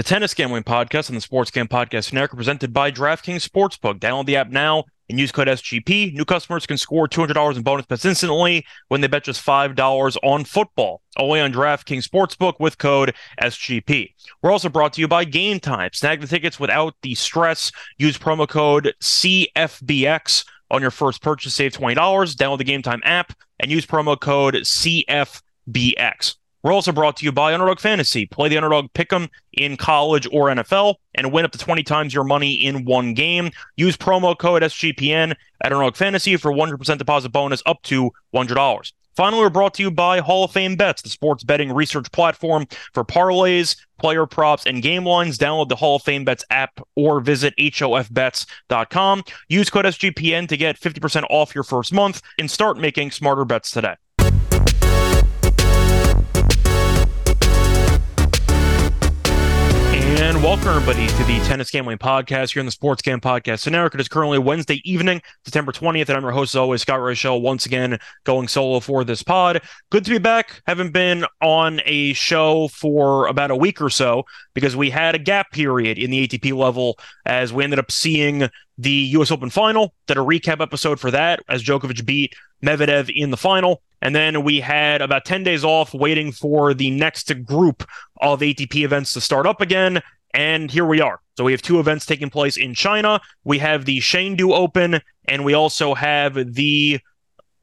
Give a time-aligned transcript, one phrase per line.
[0.00, 4.00] The Tennis Gambling Podcast and the Sports Gam Podcast Network presented by DraftKings Sportsbook.
[4.00, 6.14] Download the app now and use code SGP.
[6.14, 10.44] New customers can score $200 in bonus bets instantly when they bet just $5 on
[10.46, 11.02] football.
[11.18, 14.14] Only on DraftKings Sportsbook with code SGP.
[14.40, 15.94] We're also brought to you by Gametime.
[15.94, 17.70] Snag the tickets without the stress.
[17.98, 21.52] Use promo code CFBX on your first purchase.
[21.52, 21.94] Save $20.
[21.94, 26.36] Download the Gametime app and use promo code CFBX.
[26.62, 28.26] We're also brought to you by Underdog Fantasy.
[28.26, 32.24] Play the Underdog Pick'em in college or NFL and win up to 20 times your
[32.24, 33.50] money in one game.
[33.76, 38.92] Use promo code SGPN at Underdog Fantasy for 100% deposit bonus up to $100.
[39.16, 42.66] Finally, we're brought to you by Hall of Fame Bets, the sports betting research platform
[42.94, 45.36] for parlays, player props, and game lines.
[45.36, 49.24] Download the Hall of Fame Bets app or visit HOFBets.com.
[49.48, 53.70] Use code SGPN to get 50% off your first month and start making smarter bets
[53.70, 53.96] today.
[60.42, 63.98] Welcome everybody to the Tennis Gambling Podcast here in the Sports Gam Podcast in America.
[63.98, 67.42] It is currently Wednesday evening, September 20th, and I'm your host as always, Scott Reichel,
[67.42, 69.60] once again going solo for this pod.
[69.90, 70.62] Good to be back.
[70.66, 74.24] Haven't been on a show for about a week or so
[74.54, 78.48] because we had a gap period in the ATP level as we ended up seeing
[78.78, 79.92] the US Open final.
[80.06, 83.82] Did a recap episode for that as Djokovic beat Medvedev in the final.
[84.00, 87.84] And then we had about 10 days off waiting for the next group
[88.22, 90.00] of ATP events to start up again.
[90.34, 91.20] And here we are.
[91.36, 93.20] So we have two events taking place in China.
[93.44, 97.00] We have the Chengdu Open, and we also have the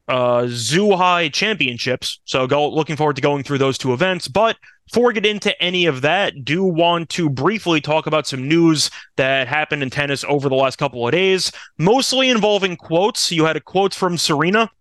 [0.08, 2.20] uh, Zhuhai Championships.
[2.26, 4.28] So go looking forward to going through those two events.
[4.28, 4.58] But
[4.88, 8.90] before we get into any of that, do want to briefly talk about some news
[9.18, 13.32] that happened in tennis over the last couple of days, mostly involving quotes.
[13.32, 14.72] You had a quote from Serena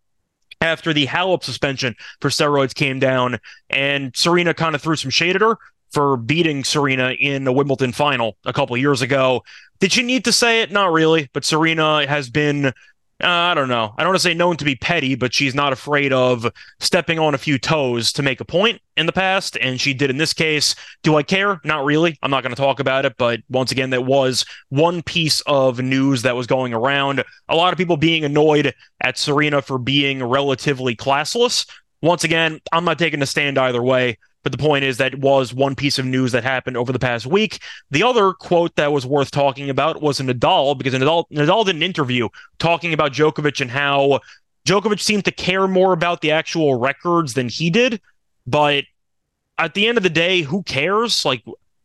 [0.60, 5.34] after the Halep suspension for steroids came down, and Serena kind of threw some shade
[5.34, 5.58] at her
[5.92, 9.42] for beating Serena in the Wimbledon final a couple years ago.
[9.80, 10.72] Did she need to say it?
[10.72, 12.72] Not really, but Serena has been.
[13.22, 13.94] Uh, I don't know.
[13.96, 17.18] I don't want to say known to be petty, but she's not afraid of stepping
[17.18, 20.18] on a few toes to make a point in the past, and she did in
[20.18, 20.74] this case.
[21.02, 21.58] Do I care?
[21.64, 22.18] Not really.
[22.22, 25.80] I'm not going to talk about it, but once again, that was one piece of
[25.80, 27.24] news that was going around.
[27.48, 31.66] A lot of people being annoyed at Serena for being relatively classless.
[32.02, 34.18] Once again, I'm not taking a stand either way.
[34.46, 37.26] But the point is that was one piece of news that happened over the past
[37.26, 37.58] week.
[37.90, 41.82] The other quote that was worth talking about was Nadal because Nadal, Nadal did an
[41.82, 42.28] interview
[42.60, 44.20] talking about Djokovic and how
[44.64, 48.00] Djokovic seemed to care more about the actual records than he did.
[48.46, 48.84] But
[49.58, 51.24] at the end of the day, who cares?
[51.24, 51.42] Like,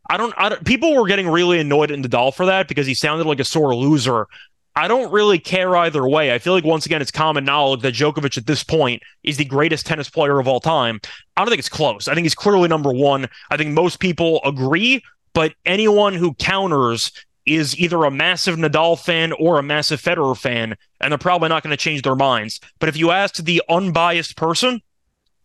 [0.07, 2.93] I don't, I don't, people were getting really annoyed at Nadal for that because he
[2.93, 4.27] sounded like a sore loser
[4.75, 6.33] I don't really care either way.
[6.33, 9.45] I feel like once again it's common knowledge that Djokovic at this point is the
[9.45, 11.01] greatest tennis player of all time.
[11.35, 12.07] I don't think it's close.
[12.07, 13.27] I think he's clearly number one.
[13.49, 17.11] I think most people agree, but anyone who counters
[17.45, 21.63] is either a massive Nadal fan or a massive Federer fan, and they're probably not
[21.63, 22.59] going to change their minds.
[22.79, 24.81] But if you ask the unbiased person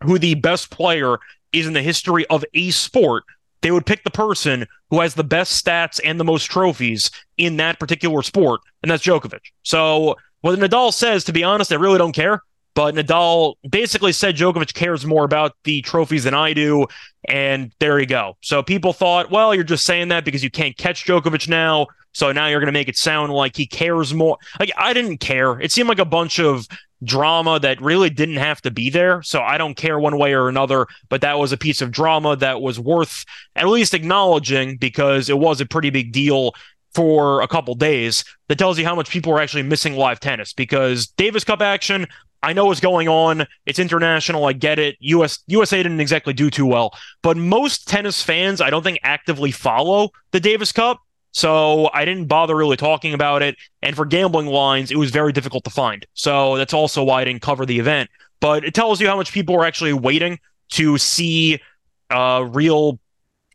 [0.05, 1.19] who the best player
[1.53, 3.25] is in the history of a sport,
[3.63, 7.57] they would pick the person who has the best stats and the most trophies in
[7.57, 9.41] that particular sport, and that's Djokovic.
[9.63, 12.43] So what Nadal says, to be honest, I really don't care.
[12.75, 16.87] But Nadal basically said Djokovic cares more about the trophies than I do.
[17.27, 18.37] And there you go.
[18.43, 21.87] So people thought, well, you're just saying that because you can't catch Djokovic now.
[22.13, 24.37] So now you're going to make it sound like he cares more.
[24.61, 25.59] Like, I didn't care.
[25.59, 26.67] It seemed like a bunch of
[27.05, 29.23] drama that really didn't have to be there.
[29.23, 32.37] So I don't care one way or another, but that was a piece of drama
[32.37, 33.25] that was worth
[33.55, 36.55] at least acknowledging because it was a pretty big deal
[36.95, 38.25] for a couple days.
[38.49, 42.07] That tells you how much people are actually missing live tennis because Davis Cup action.
[42.43, 43.47] I know what's going on.
[43.65, 44.45] It's international.
[44.45, 44.97] I get it.
[45.01, 46.93] US USA didn't exactly do too well,
[47.23, 51.01] but most tennis fans I don't think actively follow the Davis Cup.
[51.37, 53.57] So I didn't bother really talking about it.
[53.83, 56.07] And for gambling lines, it was very difficult to find.
[56.15, 58.09] So that's also why I didn't cover the event.
[58.41, 60.39] But it tells you how much people are actually waiting
[60.71, 61.61] to see
[62.09, 62.99] uh, real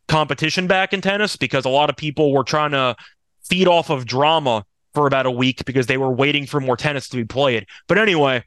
[0.06, 2.94] competition back in tennis because a lot of people were trying to
[3.42, 4.64] feed off of drama
[4.94, 7.66] for about a week because they were waiting for more tennis to be played.
[7.88, 8.44] But anyway,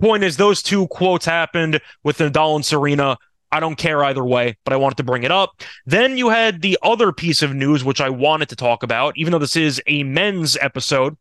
[0.00, 3.18] point is those two quotes happened with Nadal and Serena.
[3.52, 5.62] I don't care either way, but I wanted to bring it up.
[5.84, 9.30] Then you had the other piece of news, which I wanted to talk about, even
[9.30, 11.16] though this is a men's episode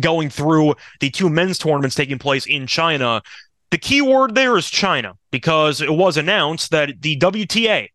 [0.00, 3.22] going through the two men's tournaments taking place in China.
[3.70, 7.88] The key word there is China because it was announced that the WTA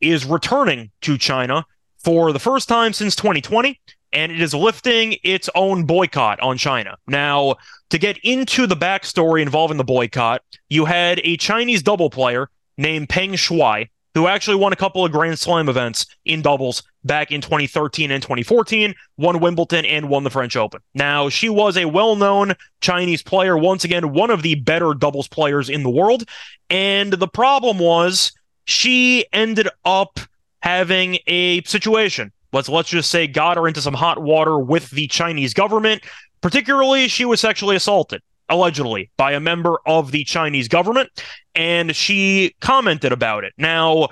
[0.00, 1.64] is returning to China
[1.98, 3.80] for the first time since 2020
[4.12, 6.96] and it is lifting its own boycott on China.
[7.06, 7.56] Now,
[7.90, 13.08] to get into the backstory involving the boycott, you had a Chinese double player named
[13.08, 17.42] Peng Shuai who actually won a couple of Grand Slam events in doubles back in
[17.42, 20.80] 2013 and 2014, won Wimbledon and won the French Open.
[20.94, 25.28] Now, she was a well known Chinese player, once again, one of the better doubles
[25.28, 26.24] players in the world.
[26.70, 28.32] And the problem was
[28.64, 30.18] she ended up
[30.60, 32.32] having a situation.
[32.54, 36.02] Let's let's just say got her into some hot water with the Chinese government.
[36.40, 41.10] Particularly, she was sexually assaulted allegedly by a member of the Chinese government,
[41.54, 43.52] and she commented about it.
[43.58, 44.08] Now,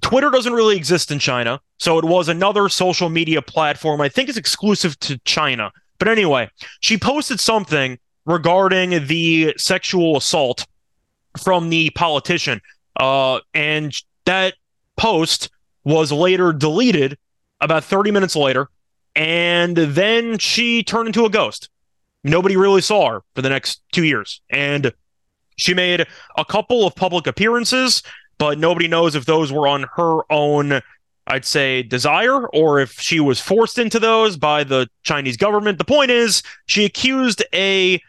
[0.00, 4.00] Twitter doesn't really exist in China, so it was another social media platform.
[4.00, 5.72] I think it's exclusive to China.
[5.98, 6.50] But anyway,
[6.80, 10.66] she posted something regarding the sexual assault
[11.42, 12.60] from the politician.
[12.96, 13.94] Uh, and
[14.24, 14.54] that
[14.96, 15.50] post
[15.84, 17.18] was later deleted
[17.60, 18.68] about 30 minutes later.
[19.14, 21.68] And then she turned into a ghost.
[22.22, 24.40] Nobody really saw her for the next two years.
[24.50, 24.92] And
[25.56, 26.06] she made
[26.36, 28.02] a couple of public appearances,
[28.38, 30.80] but nobody knows if those were on her own,
[31.26, 35.78] I'd say, desire or if she was forced into those by the Chinese government.
[35.78, 38.00] The point is, she accused a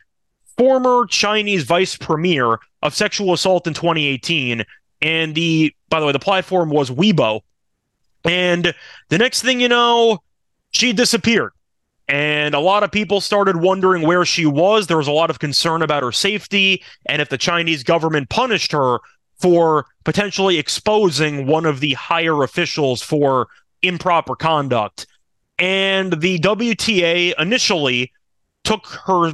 [0.57, 4.63] former Chinese vice premier of sexual assault in 2018.
[5.01, 7.41] And the, by the way, the platform was Weibo.
[8.23, 8.73] And
[9.09, 10.19] the next thing you know,
[10.71, 11.51] she disappeared
[12.11, 14.87] and a lot of people started wondering where she was.
[14.87, 18.73] There was a lot of concern about her safety and if the Chinese government punished
[18.73, 18.99] her
[19.39, 23.47] for potentially exposing one of the higher officials for
[23.81, 25.07] improper conduct.
[25.57, 28.11] And the WTA initially
[28.65, 29.31] took her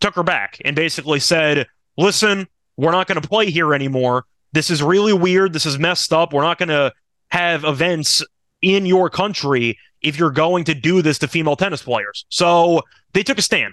[0.00, 4.24] took her back and basically said, "Listen, we're not going to play here anymore.
[4.52, 5.52] This is really weird.
[5.52, 6.32] This is messed up.
[6.32, 6.92] We're not going to
[7.30, 8.24] have events
[8.66, 12.26] in your country if you're going to do this to female tennis players.
[12.30, 12.82] So
[13.12, 13.72] they took a stand.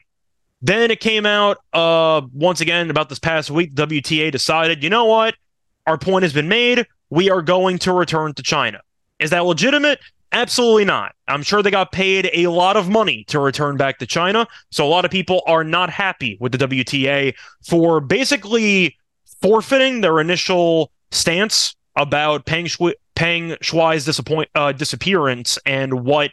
[0.61, 3.73] Then it came out uh, once again about this past week.
[3.73, 5.33] WTA decided, you know what?
[5.87, 6.85] Our point has been made.
[7.09, 8.81] We are going to return to China.
[9.19, 9.99] Is that legitimate?
[10.31, 11.13] Absolutely not.
[11.27, 14.47] I'm sure they got paid a lot of money to return back to China.
[14.71, 17.33] So a lot of people are not happy with the WTA
[17.67, 18.95] for basically
[19.41, 26.31] forfeiting their initial stance about Peng Shuai, Peng Shuai's disappoint uh, disappearance and what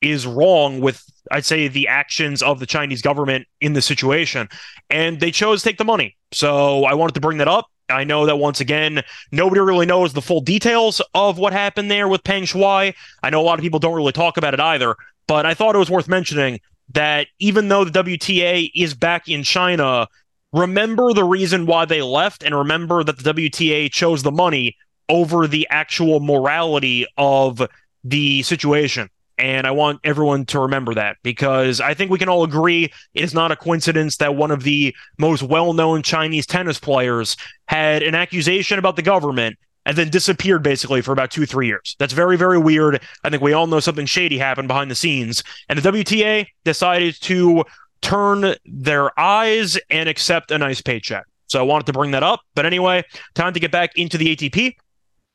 [0.00, 4.48] is wrong with I'd say the actions of the Chinese government in the situation.
[4.90, 6.16] And they chose to take the money.
[6.32, 7.66] So I wanted to bring that up.
[7.88, 12.08] I know that once again, nobody really knows the full details of what happened there
[12.08, 12.94] with Peng Shuai.
[13.22, 14.96] I know a lot of people don't really talk about it either,
[15.26, 16.60] but I thought it was worth mentioning
[16.94, 20.08] that even though the WTA is back in China,
[20.52, 24.76] remember the reason why they left and remember that the WTA chose the money
[25.12, 27.62] over the actual morality of
[28.02, 29.10] the situation.
[29.38, 33.22] And I want everyone to remember that because I think we can all agree it
[33.22, 37.36] is not a coincidence that one of the most well known Chinese tennis players
[37.68, 41.94] had an accusation about the government and then disappeared basically for about two, three years.
[41.98, 43.02] That's very, very weird.
[43.24, 45.42] I think we all know something shady happened behind the scenes.
[45.68, 47.64] And the WTA decided to
[48.00, 51.24] turn their eyes and accept a nice paycheck.
[51.48, 52.40] So I wanted to bring that up.
[52.54, 53.04] But anyway,
[53.34, 54.74] time to get back into the ATP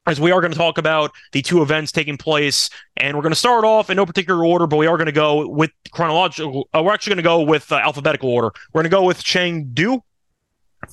[0.07, 2.69] as we are going to talk about the two events taking place.
[2.95, 5.11] And we're going to start off in no particular order, but we are going to
[5.11, 6.69] go with chronological.
[6.73, 8.51] Uh, we're actually going to go with uh, alphabetical order.
[8.73, 10.01] We're going to go with Chengdu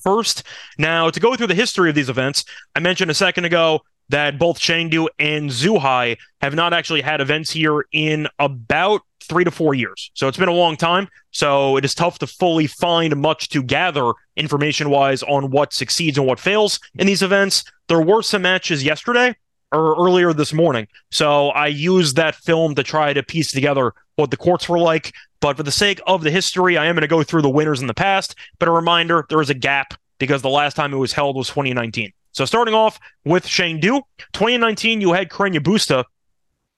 [0.02, 0.42] first.
[0.78, 2.44] Now, to go through the history of these events,
[2.74, 7.50] I mentioned a second ago that both Chengdu and Zhuhai have not actually had events
[7.50, 10.10] here in about three to four years.
[10.14, 11.08] So it's been a long time.
[11.30, 16.18] So it is tough to fully find much to gather information wise on what succeeds
[16.18, 17.64] and what fails in these events.
[17.88, 19.34] There were some matches yesterday
[19.72, 20.86] or earlier this morning.
[21.10, 25.12] So I used that film to try to piece together what the courts were like.
[25.40, 27.80] But for the sake of the history, I am going to go through the winners
[27.80, 28.34] in the past.
[28.58, 31.48] But a reminder there is a gap because the last time it was held was
[31.48, 32.12] 2019.
[32.32, 34.02] So starting off with Shane Chengdu,
[34.32, 36.04] 2019, you had Carreño Busta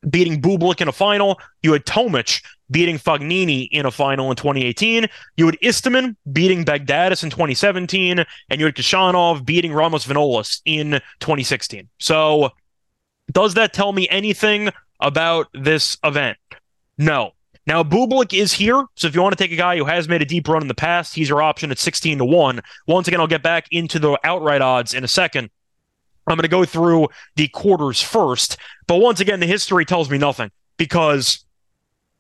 [0.09, 1.39] beating Bublik in a final.
[1.63, 5.07] You had Tomic beating Fognini in a final in 2018.
[5.37, 11.01] You had Istomin beating Baghdatis in 2017, and you had Khachanov beating Ramos Vinolas in
[11.21, 11.89] 2016.
[11.99, 12.51] So,
[13.33, 16.39] does that tell me anything about this event?
[16.99, 17.33] No.
[17.67, 20.23] Now, Bublik is here, so if you want to take a guy who has made
[20.23, 22.61] a deep run in the past, he's your option at 16 to 1.
[22.87, 25.51] Once again, I'll get back into the outright odds in a second.
[26.27, 28.57] I'm going to go through the quarters first,
[28.87, 31.45] but once again, the history tells me nothing because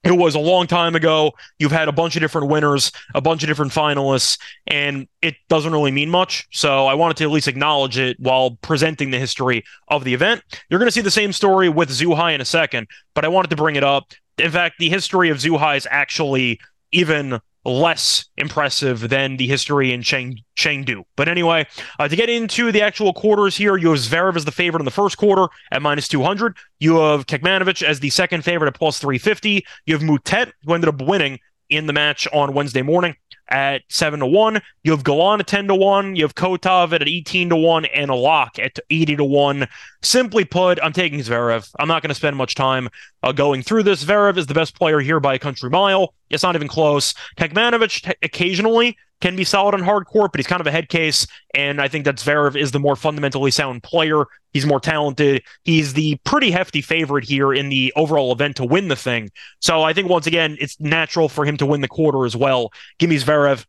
[0.04, 1.32] it was a long time ago.
[1.58, 5.72] You've had a bunch of different winners, a bunch of different finalists, and it doesn't
[5.72, 6.46] really mean much.
[6.52, 10.42] So I wanted to at least acknowledge it while presenting the history of the event.
[10.70, 13.48] You're going to see the same story with Zhuhai in a second, but I wanted
[13.50, 16.60] to bring it up in fact, the history of Zhuhai is actually
[16.92, 21.02] even less impressive than the history in Cheng, Chengdu.
[21.16, 21.66] But anyway,
[21.99, 24.85] uh, to get into the actual quarters here, you have Zverev as the favorite in
[24.85, 26.56] the first quarter at minus 200.
[26.78, 29.64] You have Kecmanovic as the second favorite at plus 350.
[29.85, 33.16] You have Moutet, who ended up winning in the match on Wednesday morning
[33.48, 34.60] at 7 to 1.
[34.82, 36.16] You have Galan at 10 to 1.
[36.16, 39.68] You have Kotov at 18 to 1 and a lock at 80 to 1.
[40.02, 41.70] Simply put, I'm taking Zverev.
[41.78, 42.88] I'm not going to spend much time
[43.22, 44.04] uh, going through this.
[44.04, 46.14] Zverev is the best player here by a country mile.
[46.30, 47.14] It's not even close.
[47.36, 50.88] Kecmanovic t- occasionally can be solid on hard court, but he's kind of a head
[50.88, 51.26] case.
[51.54, 54.25] And I think that Zverev is the more fundamentally sound player.
[54.52, 55.42] He's more talented.
[55.64, 59.30] He's the pretty hefty favorite here in the overall event to win the thing.
[59.61, 62.73] So I think once again, it's natural for him to win the quarter as well.
[62.99, 63.64] Give me Zverev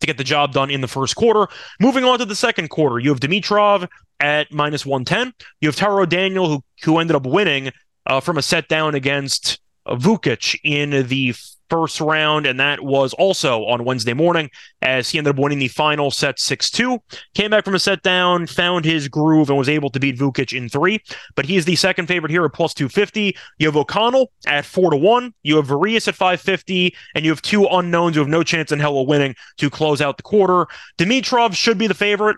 [0.00, 1.48] to get the job done in the first quarter.
[1.78, 3.88] Moving on to the second quarter, you have Dimitrov
[4.20, 5.32] at minus 110.
[5.60, 7.70] You have Taro Daniel, who, who ended up winning
[8.06, 11.34] uh, from a set down against Vukic in the
[11.70, 14.50] first round, and that was also on Wednesday morning
[14.82, 16.98] as he ended up winning the final set 6 2.
[17.34, 20.56] Came back from a set down, found his groove, and was able to beat Vukic
[20.56, 21.00] in three.
[21.36, 23.36] But he is the second favorite here at plus 250.
[23.58, 25.32] You have O'Connell at 4 to 1.
[25.42, 28.80] You have Varillas at 550, and you have two unknowns who have no chance in
[28.80, 30.66] hell of winning to close out the quarter.
[30.98, 32.36] Dimitrov should be the favorite.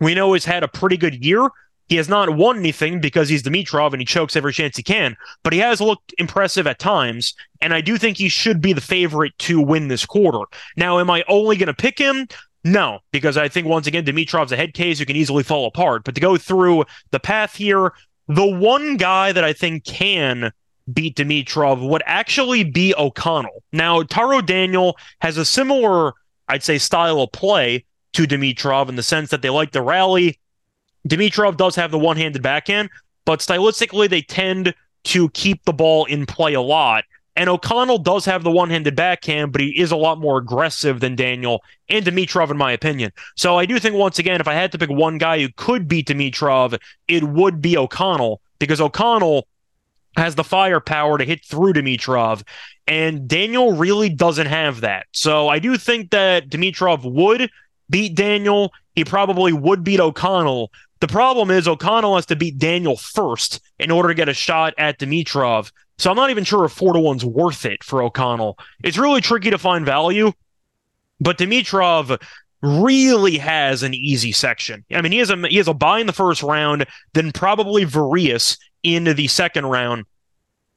[0.00, 1.48] We know he's had a pretty good year.
[1.88, 5.16] He has not won anything because he's Dimitrov and he chokes every chance he can,
[5.42, 8.80] but he has looked impressive at times, and I do think he should be the
[8.80, 10.46] favorite to win this quarter.
[10.76, 12.26] Now, am I only going to pick him?
[12.64, 16.04] No, because I think once again Dimitrov's a head case who can easily fall apart.
[16.04, 17.92] But to go through the path here,
[18.26, 20.50] the one guy that I think can
[20.92, 23.62] beat Dimitrov would actually be O'Connell.
[23.72, 26.12] Now, Taro Daniel has a similar,
[26.48, 30.38] I'd say, style of play to Dimitrov in the sense that they like to rally
[31.08, 32.90] Dimitrov does have the one handed backhand,
[33.24, 37.04] but stylistically, they tend to keep the ball in play a lot.
[37.36, 41.00] And O'Connell does have the one handed backhand, but he is a lot more aggressive
[41.00, 43.12] than Daniel and Dimitrov, in my opinion.
[43.34, 45.88] So I do think, once again, if I had to pick one guy who could
[45.88, 49.48] beat Dimitrov, it would be O'Connell, because O'Connell
[50.16, 52.44] has the firepower to hit through Dimitrov,
[52.86, 55.06] and Daniel really doesn't have that.
[55.10, 57.50] So I do think that Dimitrov would
[57.90, 58.72] beat Daniel.
[58.94, 60.70] He probably would beat O'Connell,
[61.04, 64.72] the problem is O'Connell has to beat Daniel first in order to get a shot
[64.78, 65.70] at Dimitrov.
[65.98, 68.58] So I'm not even sure if four to one's worth it for O'Connell.
[68.82, 70.32] It's really tricky to find value,
[71.20, 72.18] but Dimitrov
[72.62, 74.82] really has an easy section.
[74.94, 77.84] I mean, he has a he has a buy in the first round, then probably
[77.84, 80.06] Varillas into the second round.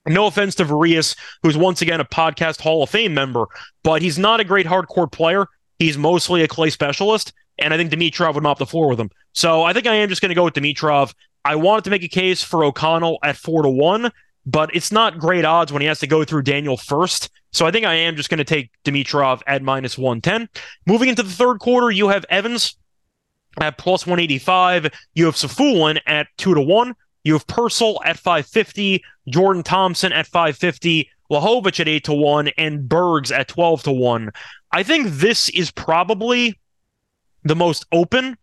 [0.08, 3.46] No offense to Varillas, who's once again a podcast Hall of Fame member,
[3.82, 5.48] but he's not a great hard court player.
[5.80, 9.10] He's mostly a clay specialist, and I think Dimitrov would mop the floor with him.
[9.38, 11.14] So I think I am just going to go with Dimitrov.
[11.46, 14.12] I wanted to make a case for O'Connell at four to one,
[14.48, 17.30] but it's not great odds when he has to go through Daniel first.
[17.52, 20.50] So I think I am just going to take Dimitrov at minus 110.
[20.88, 22.78] Moving into the third quarter, you have Evans
[23.62, 24.88] at plus 185.
[25.14, 26.96] You have Safiullin at two to one.
[27.24, 32.90] You have Purcell at 550, Jordan Thompson at 550, Lajovic at 8 to 1, and
[32.90, 34.32] Bergs at 12 to 1.
[34.72, 36.60] I think this is probably
[37.44, 38.36] the most open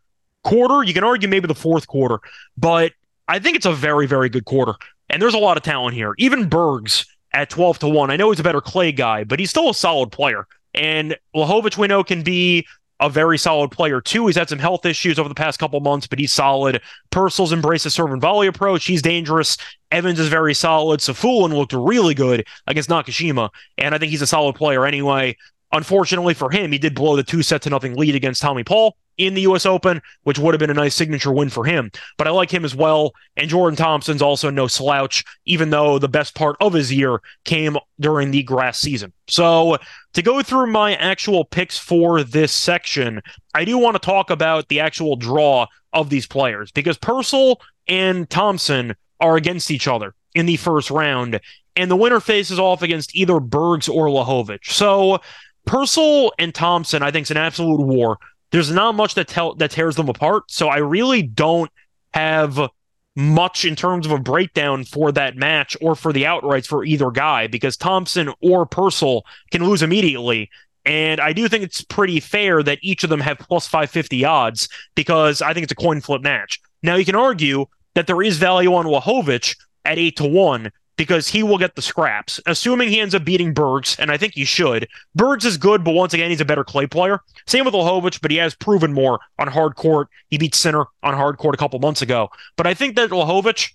[0.45, 0.85] quarter.
[0.85, 2.21] You can argue maybe the fourth quarter,
[2.57, 2.93] but
[3.29, 4.75] I think it's a very, very good quarter.
[5.11, 6.15] And there's a lot of talent here.
[6.19, 8.11] Even Bergs at 12 to 1.
[8.11, 10.47] I know he's a better clay guy, but he's still a solid player.
[10.73, 12.67] And Lajovic, we know, can be
[13.01, 14.27] a very solid player too.
[14.27, 16.81] He's had some health issues over the past couple months, but he's solid.
[17.11, 18.87] Purcell's embraced a serve and volley approach.
[18.87, 19.57] He's dangerous.
[19.91, 21.01] Evans is very solid.
[21.01, 25.37] Safiullin looked really good against Nakashima, and I think he's a solid player anyway.
[25.73, 28.97] Unfortunately for him, he did blow the two set to nothing lead against Tommy Paul
[29.19, 29.67] in the U.S.
[29.67, 31.91] Open, which would have been a nice signature win for him.
[32.19, 33.13] But I like him as well.
[33.37, 37.77] And Jordan Thompson's also no slouch, even though the best part of his year came
[38.01, 39.13] during the grass season.
[39.29, 39.79] So
[40.15, 43.21] to go through my actual picks for this section,
[43.55, 48.29] I do want to talk about the actual draw of these players because Purcell and
[48.29, 51.41] Thompson are against each other in the first round,
[51.77, 54.65] and the winner faces off against either Bergs or Lajovic.
[54.65, 55.21] So
[55.65, 58.19] Purcell and Thompson, I think, is an absolute war.
[58.55, 60.45] There's not much that tell that tears them apart.
[60.49, 61.73] So I really don't
[62.13, 62.71] have
[63.17, 67.11] much in terms of a breakdown for that match or for the outrights for either
[67.11, 70.51] guy because Thompson or Purcell can lose immediately.
[70.85, 74.69] And I do think it's pretty fair that each of them have plus 550 odds
[74.95, 76.61] because I think it's a coin flip match.
[76.81, 81.29] Now, you can argue that there is value on Lajovic at 8 to 1 because
[81.29, 84.45] he will get the scraps, assuming he ends up beating Bergs, and I think he
[84.45, 84.89] should.
[85.15, 87.21] Bergs is good, but once again, he's a better clay player.
[87.47, 90.09] Same with Lajovic, but he has proven more on hard court.
[90.31, 92.29] He beat Sinner on hard court a couple months ago.
[92.57, 93.73] But I think that Lajovic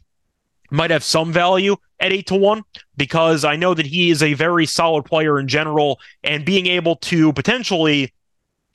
[0.71, 2.63] might have some value at 8 to 1
[2.95, 6.95] because I know that he is a very solid player in general and being able
[6.97, 8.13] to potentially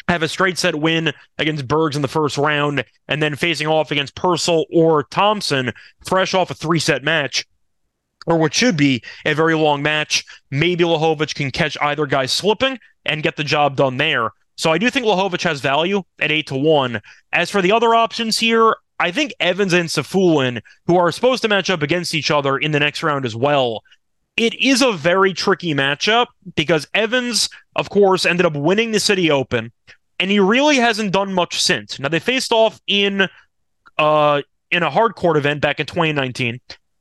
[0.09, 3.91] have a straight set win against Bergs in the first round and then facing off
[3.91, 5.73] against Purcell or Thompson
[6.05, 7.47] fresh off a three set match
[8.27, 10.25] or what should be a very long match.
[10.51, 14.31] Maybe Lajovic can catch either guy slipping and get the job done there.
[14.57, 17.01] So I do think Lajovic has value at 8 to 1.
[17.33, 21.49] As for the other options here, I think Evans and Safiullin, who are supposed to
[21.49, 23.83] match up against each other in the next round as well,
[24.37, 26.27] it is a very tricky matchup
[26.57, 29.73] because Evans, of course, ended up winning the City Open,
[30.19, 31.99] and he really hasn't done much since.
[31.99, 33.29] Now they faced off in
[33.97, 36.61] uh in a hard court event back in 2019.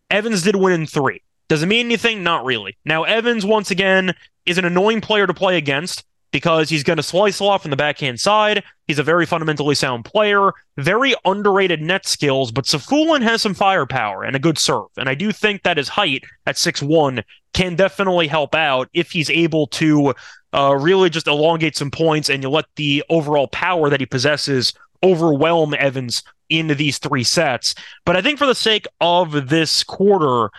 [0.09, 1.21] Evans did win in three.
[1.49, 2.23] Does it mean anything?
[2.23, 2.77] Not really.
[2.85, 4.13] Now Evans once again
[4.45, 7.77] is an annoying player to play against because he's going to slice off from the
[7.77, 8.63] backhand side.
[8.87, 14.23] He's a very fundamentally sound player, very underrated net skills, but Safiullin has some firepower
[14.23, 14.87] and a good serve.
[14.97, 19.11] And I do think that his height at six one can definitely help out if
[19.11, 20.15] he's able to
[20.53, 24.73] uh, really just elongate some points and you let the overall power that he possesses
[25.03, 27.75] overwhelm Evans into these three sets.
[28.05, 30.49] But I think for the sake of this quarter,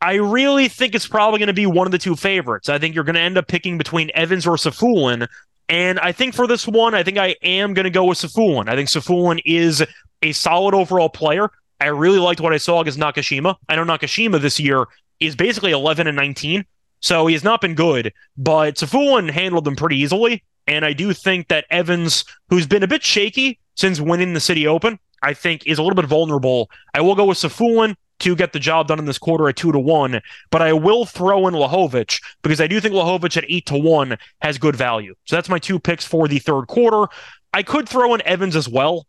[0.00, 2.68] I really think it's probably going to be one of the two favorites.
[2.68, 5.26] I think you're going to end up picking between Evans or Safiullin.
[5.68, 8.68] And I think for this one, I think I am going to go with Safiullin.
[8.68, 9.84] I think Safiullin is
[10.22, 11.50] a solid overall player.
[11.80, 13.56] I really liked what I saw against Nakashima.
[13.68, 14.86] I know Nakashima this year
[15.20, 16.64] is basically 11 and 19,
[17.00, 20.42] so he has not been good, but Safiullin handled them pretty easily.
[20.66, 24.66] And I do think that Evans, who's been a bit shaky since winning the City
[24.66, 26.70] Open, I think is a little bit vulnerable.
[26.94, 29.72] I will go with Safiullin to get the job done in this quarter at two
[29.72, 30.20] to one.
[30.50, 34.16] But I will throw in Lajovic because I do think Lajovic at eight to one
[34.40, 35.14] has good value.
[35.24, 37.12] So that's my two picks for the third quarter.
[37.52, 39.06] I could throw in Evans as well,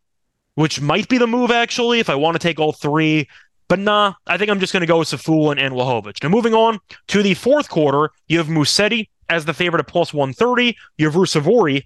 [0.56, 3.28] which might be the move actually if I want to take all three.
[3.68, 6.24] But nah, I think I'm just going to go with Safiullin and Lajovic.
[6.24, 10.14] Now moving on to the fourth quarter, you have Musetti as the favorite at plus
[10.14, 10.76] 130.
[10.98, 11.84] You have Ruusuvuori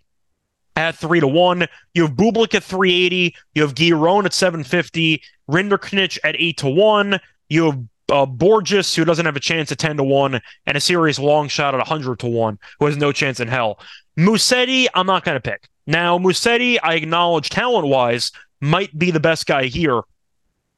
[0.76, 1.68] at three to one.
[1.94, 3.36] You have Bublik at 380.
[3.54, 5.22] You have Giron at 750.
[5.50, 7.20] Rinderknech at eight to one.
[7.50, 7.80] You have
[8.12, 11.48] uh, Borges, who doesn't have a chance at 10 to 1, and a serious long
[11.48, 13.80] shot at 100 to 1, who has no chance in hell.
[14.20, 15.70] Musetti, I'm not going to pick.
[15.88, 20.02] Now, Musetti, I acknowledge talent wise, might be the best guy here,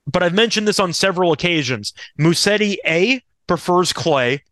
[0.08, 1.94] but I've mentioned this on several occasions.
[2.20, 4.44] Musetti, A, prefers clay.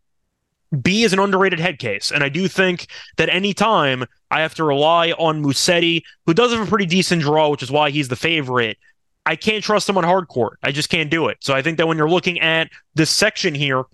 [0.80, 2.10] B is an underrated head case.
[2.10, 6.66] And I do think that anytime I have to rely on Musetti, who does have
[6.66, 8.78] a pretty decent draw, which is why he's the favorite,
[9.26, 10.58] I can't trust him on hard court.
[10.62, 11.38] I just can't do it.
[11.40, 13.84] So I think that when you're looking at this section here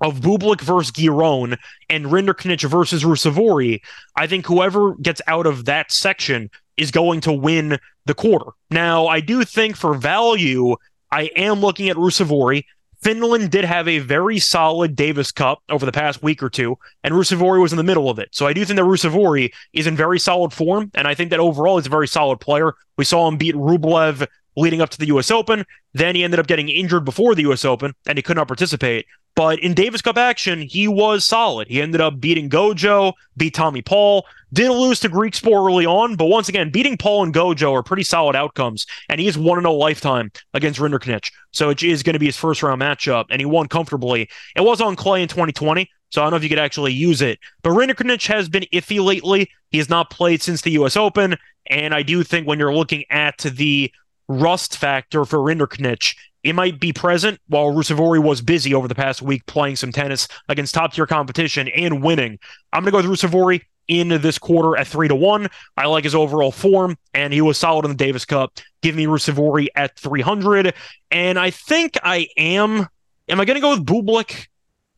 [0.00, 1.58] of Bublik versus Giron
[1.90, 3.80] and Rinderknech versus Ruusuvuori,
[4.16, 8.52] I think whoever gets out of that section is going to win the quarter.
[8.70, 10.76] Now, I do think for value,
[11.10, 12.64] I am looking at Ruusuvuori.
[13.00, 17.14] Finland did have a very solid Davis Cup over the past week or two, and
[17.14, 18.28] Ruusuvuori was in the middle of it.
[18.32, 21.40] So I do think that Ruusuvuori is in very solid form, and I think that
[21.40, 22.74] overall he's a very solid player.
[22.96, 25.30] We saw him beat Rublev leading up to the U.S.
[25.30, 25.64] Open.
[25.94, 27.64] Then he ended up getting injured before the U.S.
[27.64, 29.06] Open, and he could not participate.
[29.36, 31.68] But in Davis Cup action, he was solid.
[31.68, 36.26] He ended up beating Gojo, beat Tommy Paul, did lose to Griekspoor early on, but
[36.26, 39.72] once again, beating Paul and Gojo are pretty solid outcomes, and he is 1 0
[39.74, 41.30] lifetime against Rinderknech.
[41.52, 44.28] So it is going to be his first round matchup, and he won comfortably.
[44.56, 47.20] It was on clay in 2020, so I don't know if you could actually use
[47.20, 47.38] it.
[47.62, 49.50] But Rinderknech has been iffy lately.
[49.70, 50.96] He has not played since the U.S.
[50.96, 51.36] Open,
[51.68, 53.92] and I do think when you're looking at the
[54.28, 59.20] rust factor for Rinderknech, it might be present while Ruusuvuori was busy over the past
[59.20, 62.38] week playing some tennis against top tier competition and winning.
[62.72, 65.48] I'm going to go with Ruusuvuori in this quarter at three to one.
[65.76, 68.58] I like his overall form, and he was solid in the Davis Cup.
[68.82, 70.74] Give me Ruusuvuori at 300.
[71.10, 72.86] And I think I am.
[73.28, 74.46] Am I going to go with Bublik?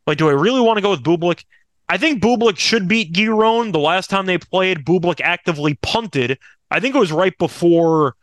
[0.07, 1.45] Like, do I really want to go with Bublik?
[1.89, 3.73] I think Bublik should beat Giron.
[3.73, 6.39] The last time they played, Bublik actively punted.
[6.71, 8.15] I think it was right before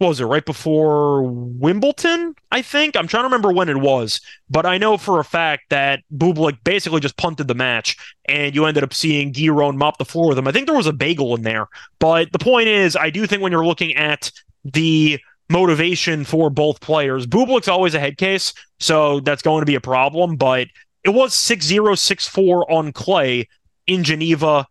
[0.00, 2.34] what was it right before Wimbledon?
[2.50, 5.64] I think I'm trying to remember when it was, but I know for a fact
[5.68, 10.06] that Bublik basically just punted the match, and you ended up seeing Giron mop the
[10.06, 10.48] floor with him.
[10.48, 13.42] I think there was a bagel in there, but the point is, I do think
[13.42, 14.32] when you're looking at
[14.64, 19.74] the motivation for both players, Bublik's always a head case, so that's going to be
[19.74, 20.36] a problem.
[20.36, 20.68] But
[21.04, 23.48] it was 6-0, 6-4 on clay
[23.86, 24.66] in Geneva.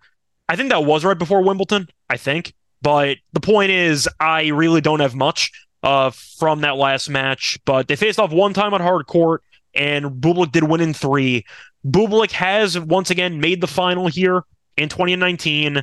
[0.48, 1.88] I think that was right before Wimbledon.
[2.10, 2.54] I think.
[2.82, 5.52] But the point is, I really don't have much
[5.84, 7.58] uh, from that last match.
[7.66, 11.46] But they faced off one time on hard court, and Bublik did win in three.
[11.86, 14.44] Bublik has once again made the final here
[14.78, 15.82] in 2019.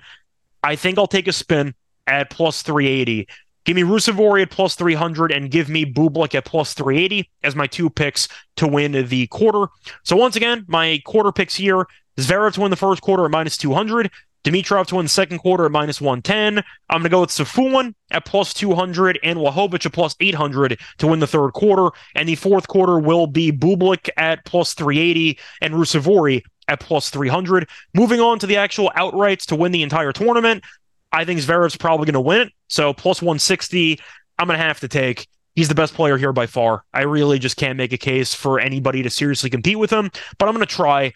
[0.63, 1.75] I think I'll take a spin
[2.07, 3.29] at plus 380.
[3.65, 7.67] Give me Ruusuvuori at plus 300 and give me Bublik at plus 380 as my
[7.67, 9.67] two picks to win the quarter.
[10.05, 13.57] So once again, my quarter picks here Zverev to win the first quarter at minus
[13.57, 14.11] 200.
[14.47, 16.65] Dimitrov to win the second quarter at minus 110.
[16.89, 21.07] I'm going to go with Safun at plus 200 and Lajovic at plus 800 to
[21.09, 21.91] win the third quarter.
[22.15, 27.69] And the fourth quarter will be Bublik at plus 380 and Ruusuvuori at plus 300.
[27.93, 30.63] Moving on to the actual outrights to win the entire tournament,
[31.11, 32.53] I think Zverev's probably going to win it.
[32.69, 33.99] So plus 160,
[34.39, 35.27] I'm going to have to take.
[35.57, 36.85] He's the best player here by far.
[36.95, 40.49] I really just can't make a case for anybody to seriously compete with him, but
[40.49, 41.13] I'm going to try.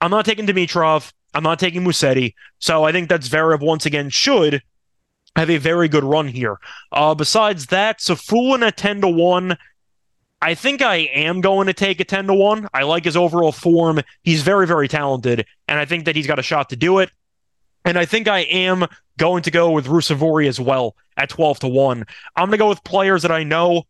[0.00, 1.12] I'm not taking Dimitrov.
[1.36, 2.32] I'm not taking Musetti.
[2.60, 4.62] So I think that Zverev once again should
[5.36, 6.58] have a very good run here.
[6.90, 9.58] Uh, besides that, Safiullin at 10 to 1.
[10.40, 12.68] I think I am going to take a 10 to 1.
[12.72, 14.00] I like his overall form.
[14.22, 17.10] He's very, very talented, and I think that he's got a shot to do it.
[17.84, 18.86] And I think I am
[19.18, 22.04] going to go with Ruusuvuori as well at 12 to 1.
[22.36, 23.82] I'm going to go with players that I know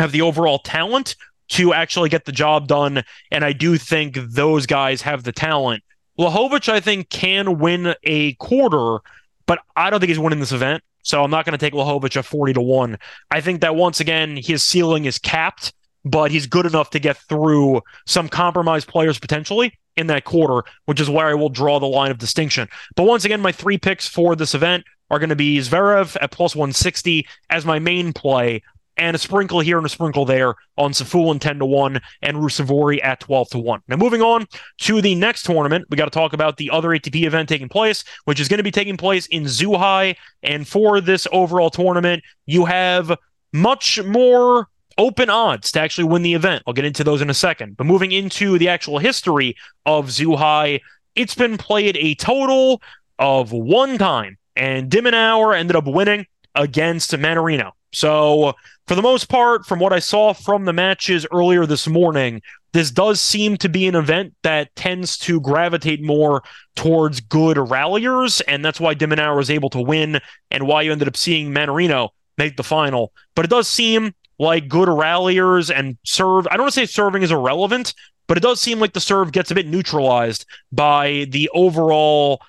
[0.00, 1.14] have the overall talent
[1.50, 3.04] to actually get the job done.
[3.30, 5.84] And I do think those guys have the talent
[6.18, 8.98] Lajovic, I think, can win a quarter,
[9.46, 10.82] but I don't think he's winning this event.
[11.02, 12.98] So I'm not going to take Lajovic at 40 to 1.
[13.30, 15.72] I think that once again, his ceiling is capped,
[16.04, 21.00] but he's good enough to get through some compromised players potentially in that quarter, which
[21.00, 22.68] is where I will draw the line of distinction.
[22.96, 26.30] But once again, my three picks for this event are going to be Zverev at
[26.30, 28.62] plus 160 as my main play
[28.96, 33.02] and a sprinkle here and a sprinkle there on Safiullin 10 to 1 and Ruusuvuori
[33.02, 33.80] at 12 to 1.
[33.88, 34.46] Now, moving on
[34.82, 38.04] to the next tournament, we got to talk about the other ATP event taking place,
[38.24, 40.16] which is going to be taking place in Zhuhai.
[40.42, 43.16] And for this overall tournament, you have
[43.52, 46.62] much more open odds to actually win the event.
[46.66, 47.76] I'll get into those in a second.
[47.76, 50.80] But moving into the actual history of Zhuhai,
[51.14, 52.80] it's been played a total
[53.18, 57.72] of one time, and de Minaur ended up winning against Mannarino.
[57.94, 58.54] So,
[58.86, 62.90] for the most part, from what I saw from the matches earlier this morning, this
[62.90, 66.42] does seem to be an event that tends to gravitate more
[66.74, 71.08] towards good ralliers, and that's why de was able to win and why you ended
[71.08, 73.12] up seeing Mannarino make the final.
[73.34, 76.46] But it does seem like good ralliers and serve.
[76.48, 77.94] I don't want to say serving is irrelevant,
[78.26, 82.42] but it does seem like the serve gets a bit neutralized by the overall,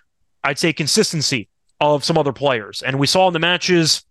[0.44, 2.82] I'd say, consistency of some other players.
[2.82, 4.05] And we saw in the matches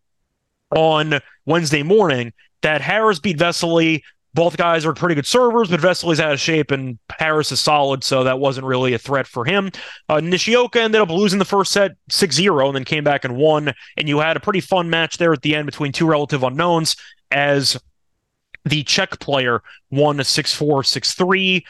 [0.74, 2.32] on Wednesday morning
[2.62, 4.02] that Harris beat Vesely.
[4.32, 8.02] Both guys are pretty good servers, but Vesely's out of shape and Harris is solid,
[8.02, 9.70] so that wasn't really a threat for him.
[10.08, 13.36] Uh, Nishioka ended up losing the first set 6 0 and then came back and
[13.36, 13.72] won.
[13.96, 16.96] And you had a pretty fun match there at the end between two relative unknowns
[17.30, 17.80] as
[18.64, 21.64] the Czech player won 6 4, 6 3.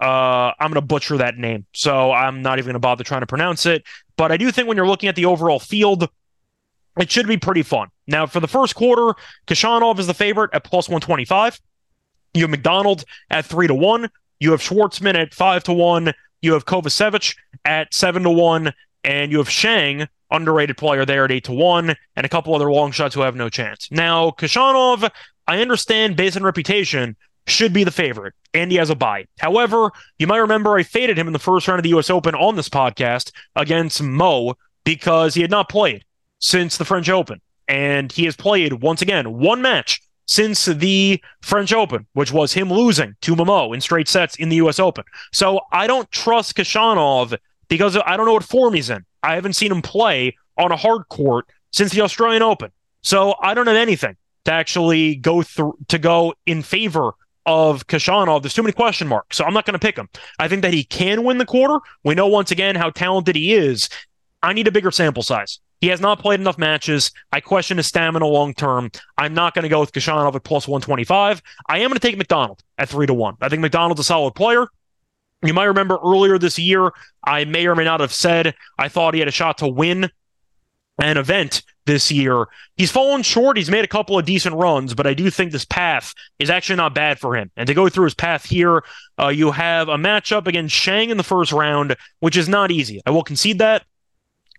[0.00, 3.22] Uh, I'm going to butcher that name, so I'm not even going to bother trying
[3.22, 3.84] to pronounce it.
[4.16, 6.08] But I do think when you're looking at the overall field,
[6.98, 7.88] it should be pretty fun.
[8.06, 9.14] Now, for the first quarter,
[9.46, 11.60] Khachanov is the favorite at plus 125.
[12.34, 14.08] You have McDonald at 3 to 1.
[14.40, 16.12] You have Schwartzman at 5 to 1.
[16.42, 18.72] You have Kovacevic at 7 to 1.
[19.04, 21.94] And you have Shang, underrated player there at 8 to 1.
[22.16, 23.88] And a couple other long shots who have no chance.
[23.90, 25.08] Now, Khachanov,
[25.46, 28.34] I understand based on reputation, should be the favorite.
[28.52, 29.26] And he has a bye.
[29.38, 32.10] However, you might remember I faded him in the first round of the U.S.
[32.10, 34.54] Open on this podcast against Mo
[34.84, 36.04] because he had not played
[36.44, 37.40] since the French Open.
[37.68, 42.70] And he has played, once again, one match since the French Open, which was him
[42.70, 44.78] losing to Momo in straight sets in the U.S.
[44.78, 45.04] Open.
[45.32, 47.34] So I don't trust Khachanov
[47.68, 49.06] because I don't know what form he's in.
[49.22, 52.70] I haven't seen him play on a hard court since the Australian Open.
[53.00, 57.12] So I don't have anything to actually go through to go in favor
[57.46, 58.42] of Khachanov.
[58.42, 60.10] There's too many question marks, so I'm not going to pick him.
[60.38, 61.80] I think that he can win the quarter.
[62.02, 63.88] We know once again how talented he is.
[64.42, 65.58] I need a bigger sample size.
[65.80, 67.10] He has not played enough matches.
[67.32, 68.90] I question his stamina long term.
[69.18, 71.42] I'm not going to go with Khachanov at plus 125.
[71.68, 73.36] I am going to take McDonald at 3 to 1.
[73.40, 74.66] I think McDonald's a solid player.
[75.42, 79.14] You might remember earlier this year, I may or may not have said I thought
[79.14, 80.10] he had a shot to win
[80.98, 82.46] an event this year.
[82.76, 83.56] He's fallen short.
[83.56, 86.76] He's made a couple of decent runs, but I do think this path is actually
[86.76, 87.50] not bad for him.
[87.56, 88.84] And to go through his path here,
[89.20, 93.02] uh, you have a matchup against Shang in the first round, which is not easy.
[93.04, 93.84] I will concede that.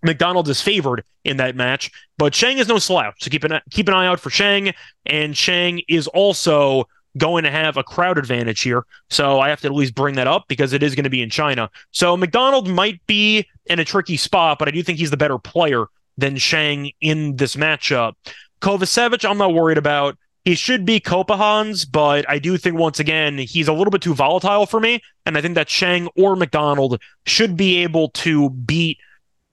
[0.03, 3.23] McDonald is favored in that match, but Shang is no slouch.
[3.23, 4.73] So keep an keep an eye out for Shang,
[5.05, 8.85] and Shang is also going to have a crowd advantage here.
[9.09, 11.21] So I have to at least bring that up because it is going to be
[11.21, 11.69] in China.
[11.91, 15.37] So McDonald might be in a tricky spot, but I do think he's the better
[15.37, 15.85] player
[16.17, 18.13] than Shang in this matchup.
[18.61, 20.17] Kovacevic, I'm not worried about.
[20.43, 24.13] He should be Kopahans, but I do think once again he's a little bit too
[24.13, 28.99] volatile for me, and I think that Shang or McDonald should be able to beat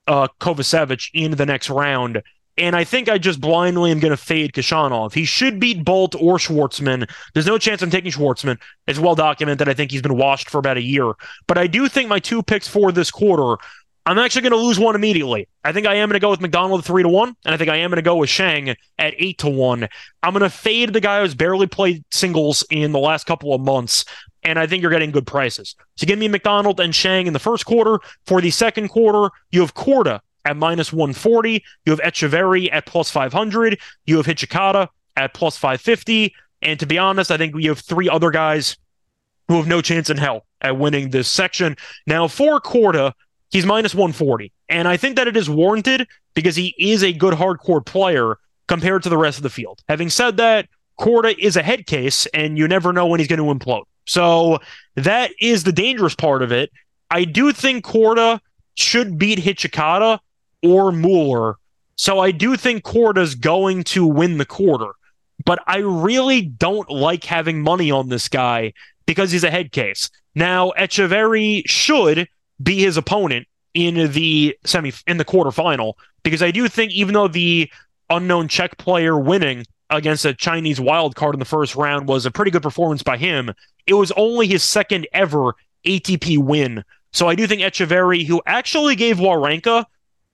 [0.07, 2.23] uh, Kovacevic in the next round.
[2.59, 5.15] And I think I just blindly am going to fade Khachanov.
[5.15, 7.11] He should beat Bolt or Schwartzman.
[7.33, 8.59] There's no chance I'm taking Schwartzman.
[8.87, 9.69] It's well documented.
[9.71, 11.15] I think he's been washed for about a year.
[11.47, 13.57] But I do think my two picks for this quarter,
[14.05, 15.49] I'm actually going to lose one immediately.
[15.65, 17.57] I think I am going to go with McDonald at three to one, and I
[17.57, 19.89] think I am going to go with Shang at eight to one.
[20.23, 23.63] I'm going to fade the guy who's barely played singles in the last couple of
[23.63, 24.05] months
[24.43, 25.77] and I think you're getting good prices.
[25.97, 27.99] So give me McDonald and Shang in the first quarter.
[28.27, 31.63] For the second quarter, you have Korda at minus 140.
[31.87, 33.79] You have Etcheverry at plus 500.
[34.07, 36.35] You have Hijikata at plus 550.
[36.63, 38.77] And to be honest, I think we have three other guys
[39.49, 41.77] who have no chance in hell at winning this section.
[42.07, 43.13] Now, for Korda,
[43.51, 44.53] he's minus 140.
[44.69, 48.37] And I think that it is warranted because he is a good hard court player
[48.69, 49.83] compared to the rest of the field.
[49.89, 53.39] Having said that, Korda is a head case, and you never know when he's going
[53.39, 53.85] to implode.
[54.07, 54.59] So
[54.97, 56.71] that is the dangerous part of it.
[57.11, 58.41] I do think Korda
[58.75, 60.19] should beat Hijikata
[60.63, 61.57] or Mueller.
[61.97, 64.93] So I do think Korda's going to win the quarter.
[65.45, 68.73] But I really don't like having money on this guy
[69.07, 70.09] because he's a head case.
[70.35, 72.29] Now, Etcheverry should
[72.63, 77.29] be his opponent in the semi in the quarterfinal because I do think even though
[77.29, 77.71] the
[78.11, 82.31] unknown Czech player winning against a Chinese wild card in the first round was a
[82.31, 83.53] pretty good performance by him.
[83.87, 86.85] It was only his second ever ATP win.
[87.13, 89.85] So I do think Etcheverry, who actually gave Wawrinka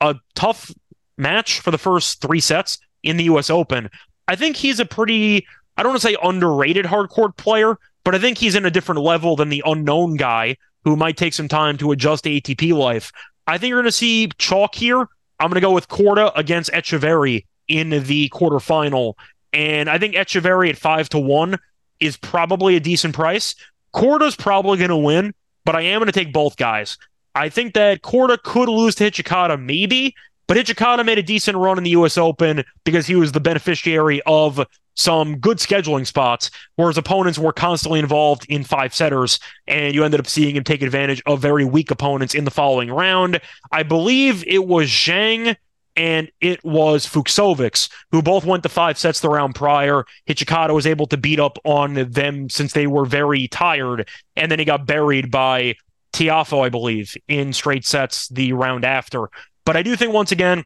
[0.01, 0.71] a tough
[1.17, 3.91] match for the first three sets in the US Open,
[4.29, 8.15] I think he's a pretty, I don't want to say underrated hard court player, but
[8.15, 11.49] I think he's in a different level than the unknown guy who might take some
[11.49, 13.13] time to adjust to ATP life.
[13.47, 15.01] I think you're going to see chalk here.
[15.41, 19.15] I'm going to go with Korda against Etcheverry in the quarterfinal.
[19.53, 21.59] And I think Etcheverry at five to one
[22.01, 23.55] is probably a decent price.
[23.95, 25.35] Korda's probably going to win,
[25.65, 26.99] but I am going to take both guys.
[27.35, 30.15] I think that Korda could lose to Hijikata, maybe,
[30.47, 32.19] but Hijikata made a decent run in the U.S.
[32.19, 37.53] Open because he was the beneficiary of some good scheduling spots, where his opponents were
[37.53, 41.65] constantly involved in five setters, and you ended up seeing him take advantage of very
[41.65, 43.41] weak opponents in the following round.
[43.71, 45.57] I believe it was Zhang
[45.99, 50.05] and it was Fucsovics, who both went to five sets the round prior.
[50.29, 54.61] Hijikata was able to beat up on them since they were very tired, and then
[54.61, 55.75] he got buried by
[56.13, 59.29] Tiafoe, I believe, in straight sets the round after.
[59.65, 60.65] But I do think once again,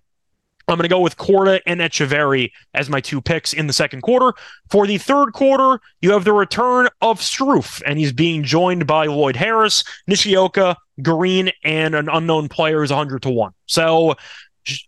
[0.68, 4.02] I'm going to go with Korda and Etcheverry as my two picks in the second
[4.02, 4.32] quarter.
[4.70, 9.06] For the third quarter, you have the return of Struff, and he's being joined by
[9.06, 13.52] Lloyd Harris, Nishioka, Green, and an unknown player is 100 to 1.
[13.66, 14.14] So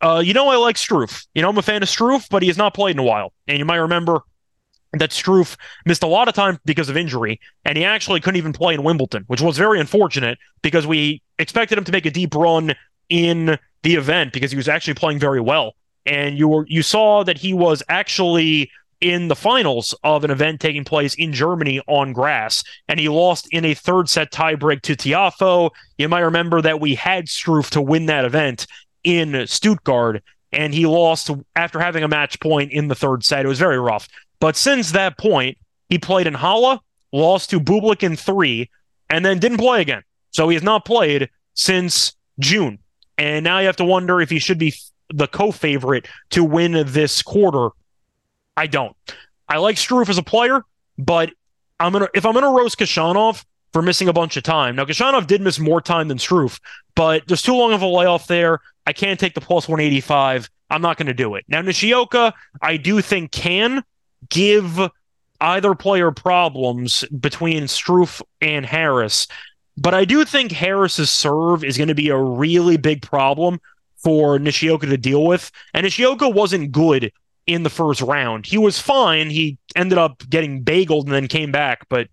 [0.01, 1.27] uh, you know, I like Struff.
[1.35, 3.33] You know, I'm a fan of Struff, but he has not played in a while.
[3.49, 4.21] And you might remember
[4.99, 8.53] that Struff missed a lot of time because of injury, and he actually couldn't even
[8.53, 12.35] play in Wimbledon, which was very unfortunate because we expected him to make a deep
[12.35, 12.75] run
[13.09, 15.75] in the event because he was actually playing very well.
[16.07, 20.61] And you were you saw that he was actually in the finals of an event
[20.61, 24.97] taking place in Germany on grass, and he lost in a third set tiebreak to
[24.97, 25.71] Tiafoe.
[25.99, 28.67] You might remember that we had Struff to win that event,
[29.05, 33.45] in Stuttgart, and he lost after having a match point in the third set.
[33.45, 34.09] It was very rough.
[34.41, 38.71] But since that point, he played in Halle, lost to Bublik in three,
[39.11, 40.03] and then didn't play again.
[40.31, 42.79] So he has not played since June.
[43.17, 44.75] And now you have to wonder if he should be
[45.09, 47.71] the co-favorite to win this quarter.
[48.57, 48.97] I don't.
[49.49, 50.65] I like Struff as a player,
[50.99, 51.31] but
[51.79, 54.77] I'm gonna if I'm gonna roast Khachanov, for missing a bunch of time.
[54.77, 56.61] Now, Khachanov did miss more time than Struff,
[56.95, 58.61] but there's too long of a layoff there.
[58.87, 60.49] I can't take the plus 185.
[60.71, 61.45] I'm not going to do it.
[61.49, 62.33] Now, Nishioka,
[62.63, 63.83] I do think can
[64.31, 64.81] give
[65.41, 69.27] either player problems between Struff and Harris,
[69.77, 73.61] but I do think Harris's serve is going to be a really big problem
[73.97, 75.51] for Nishioka to deal with.
[75.75, 77.11] And Nishioka wasn't good
[77.49, 78.47] in the first round.
[78.47, 79.31] He was fine.
[79.31, 82.09] He ended up getting bageled and then came back, but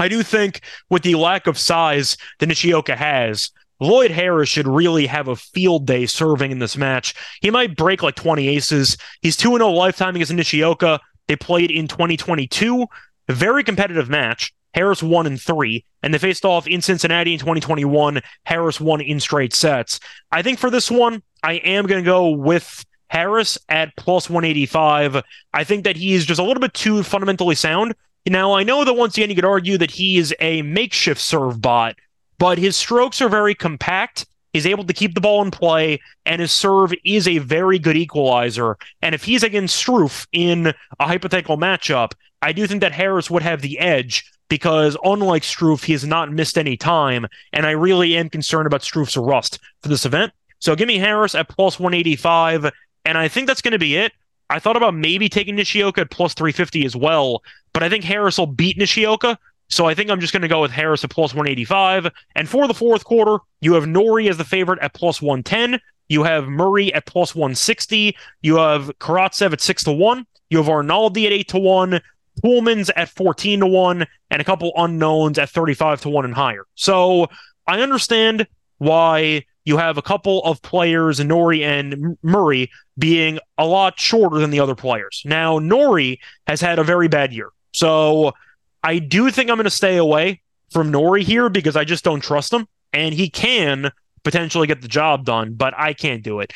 [0.00, 5.06] I do think with the lack of size that Nishioka has, Lloyd Harris should really
[5.06, 7.14] have a field day serving in this match.
[7.42, 8.96] He might break like 20 aces.
[9.20, 11.00] He's 2 0 lifetime against Nishioka.
[11.28, 12.86] They played in 2022.
[13.28, 14.54] A very competitive match.
[14.72, 18.20] Harris won in three, and they faced off in Cincinnati in 2021.
[18.44, 20.00] Harris won in straight sets.
[20.32, 25.22] I think for this one, I am going to go with Harris at plus 185.
[25.52, 27.94] I think that he is just a little bit too fundamentally sound
[28.26, 31.60] now, I know that once again, you could argue that he is a makeshift serve
[31.60, 31.96] bot,
[32.38, 34.26] but his strokes are very compact.
[34.52, 37.96] He's able to keep the ball in play, and his serve is a very good
[37.96, 38.76] equalizer.
[39.00, 40.66] And if he's against Struff in
[40.98, 45.84] a hypothetical matchup, I do think that Harris would have the edge because, unlike Struff,
[45.84, 47.26] he has not missed any time.
[47.52, 50.32] And I really am concerned about Struff's rust for this event.
[50.58, 52.70] So give me Harris at plus 185.
[53.04, 54.12] and I think that's going to be it.
[54.50, 58.38] I thought about maybe taking Nishioka at plus 350 as well, but I think Harris
[58.38, 59.38] will beat Nishioka.
[59.68, 62.08] So I think I'm just going to go with Harris at plus 185.
[62.34, 65.80] And for the fourth quarter, you have Norrie as the favorite at plus 110.
[66.08, 68.16] You have Murray at plus 160.
[68.42, 70.26] You have Karatsev at 6 to 1.
[70.50, 72.00] You have Arnaldi at 8 to 1.
[72.42, 74.06] Pullman's at 14 to 1.
[74.32, 76.66] And a couple unknowns at 35 to 1 and higher.
[76.74, 77.28] So
[77.68, 84.00] I understand why you have a couple of players, Norrie and Murray, being a lot
[84.00, 85.22] shorter than the other players.
[85.24, 87.50] Now, Norrie has had a very bad year.
[87.72, 88.32] So
[88.82, 92.22] I do think I'm going to stay away from Norrie here because I just don't
[92.22, 92.66] trust him.
[92.92, 93.90] And he can
[94.24, 96.52] potentially get the job done, but I can't do it.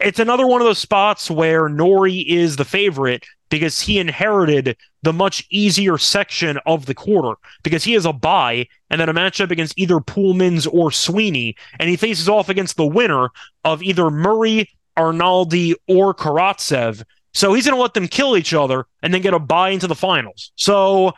[0.00, 5.12] It's another one of those spots where Norrie is the favorite because he inherited the
[5.12, 9.50] much easier section of the quarter because he has a bye and then a matchup
[9.50, 13.28] against either Polmans or Sweeney, and he faces off against the winner
[13.64, 17.04] of either Murray, Arnaldi, or Karatsev.
[17.34, 19.86] So he's going to let them kill each other and then get a bye into
[19.86, 20.52] the finals.
[20.56, 21.12] So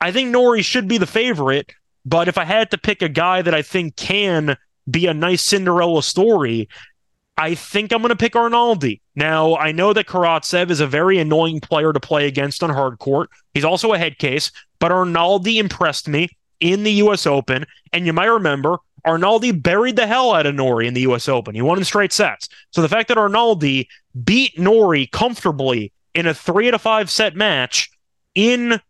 [0.00, 1.72] I think Norrie should be the favorite,
[2.04, 4.56] but if I had to pick a guy that I think can
[4.90, 6.68] be a nice Cinderella story,
[7.38, 9.00] I think I'm going to pick Arnaldi.
[9.14, 12.98] Now, I know that Karatsev is a very annoying player to play against on hard
[12.98, 13.30] court.
[13.54, 16.28] He's also a head case, but Arnaldi impressed me
[16.60, 17.26] in the U.S.
[17.26, 17.66] Open.
[17.92, 21.28] And you might remember, Arnaldi buried the hell out of Norrie in the U.S.
[21.28, 21.54] Open.
[21.54, 22.48] He won in straight sets.
[22.70, 23.86] So the fact that Arnaldi
[24.24, 27.90] beat Norrie comfortably in a three to five set match
[28.34, 28.80] in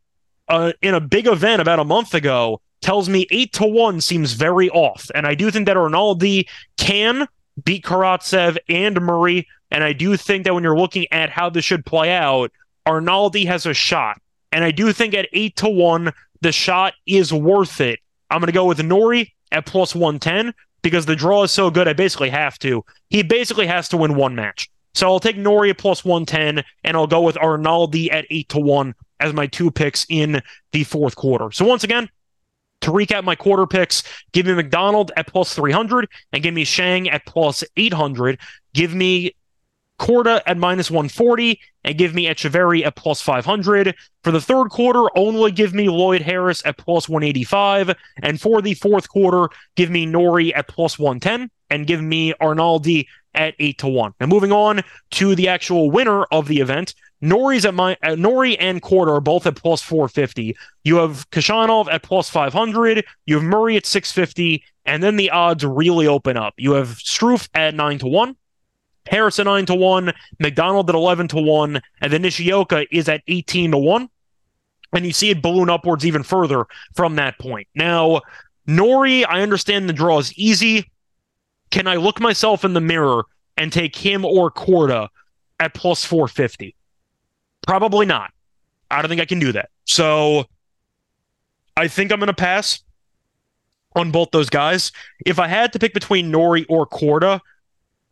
[0.49, 4.33] a, in a big event about a month ago tells me eight to one seems
[4.33, 5.11] very off.
[5.15, 7.29] And I do think that Arnaldi can
[7.65, 9.47] beat Karatsev and Murray.
[9.71, 12.51] And I do think that when you're looking at how this should play out,
[12.87, 14.21] Arnaldi has a shot.
[14.51, 18.01] And I do think at eight to one, the shot is worth it.
[18.31, 21.87] I'm going to go with Norrie at plus 110 because the draw is so good.
[21.87, 22.85] I basically have to.
[23.09, 24.69] He basically has to win one match.
[24.95, 28.59] So I'll take Norrie at plus 110 and I'll go with Arnaldi at eight to
[28.59, 31.51] one as my two picks in the fourth quarter.
[31.53, 32.09] So once again,
[32.83, 34.03] to recap my quarter picks,
[34.33, 38.39] give me McDonald at plus 300 and give me Shang at plus 800.
[38.75, 39.35] Give me
[40.03, 43.95] Korda at minus 140 and give me Etcheverry at plus 500.
[44.25, 47.95] For the third quarter, only give me Lloyd Harris at plus 185.
[48.21, 53.07] And for the fourth quarter, give me Norrie at plus 110 and give me Arnaldi
[53.35, 54.15] at 8 to 1.
[54.21, 58.59] Now moving on to the actual winner of the event, Norrie's at my uh, Norrie
[58.59, 60.57] and Korda are both at plus 450.
[60.83, 63.05] You have Khachanov at plus 500.
[63.27, 66.55] You have Murray at 650, and then the odds really open up.
[66.57, 68.37] You have Struff at nine to one.
[69.09, 73.23] Harris at 9 to 1, McDonald at 11 to 1, and then Nishioka is at
[73.27, 74.09] 18 to 1.
[74.95, 77.67] And you see it balloon upwards even further from that point.
[77.75, 78.21] Now,
[78.67, 80.91] Norrie, I understand the draw is easy.
[81.71, 83.25] Can I look myself in the mirror
[83.57, 85.09] and take him or Korda
[85.59, 86.77] at plus 450?
[87.67, 88.33] Probably not.
[88.91, 89.71] I don't think I can do that.
[89.87, 90.45] So
[91.77, 92.83] I think I'm going to pass
[93.97, 94.93] on both those guys.
[95.25, 97.41] If I had to pick between Norrie or Korda,